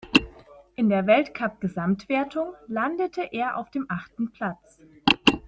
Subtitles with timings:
[0.75, 4.79] In der Weltcupgesamtwertung landete er auf dem achten Platz.